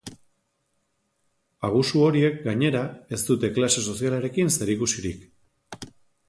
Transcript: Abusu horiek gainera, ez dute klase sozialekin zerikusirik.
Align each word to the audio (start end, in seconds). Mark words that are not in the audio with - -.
Abusu 1.69 2.01
horiek 2.05 2.39
gainera, 2.47 2.81
ez 3.19 3.21
dute 3.29 3.53
klase 3.59 3.85
sozialekin 3.89 4.51
zerikusirik. 4.57 5.89